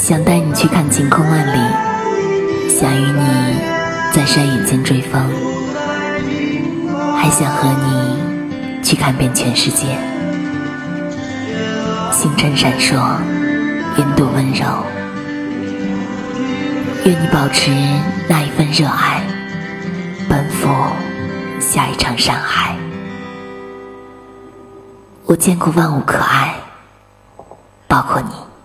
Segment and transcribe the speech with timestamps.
[0.00, 1.58] 想带你去看晴空万里
[2.70, 3.60] 想与你
[4.12, 5.20] 在山野间追风
[7.16, 9.86] 还想和你去看遍全世界。
[12.12, 12.94] 星辰闪烁
[13.98, 14.64] 云朵温柔
[17.04, 17.70] 愿你保持
[18.28, 19.20] 那一份热爱
[20.28, 20.68] 奔赴
[21.60, 22.74] 下一场山海。
[25.26, 26.54] 我见过万物可爱
[27.88, 28.57] 包括你。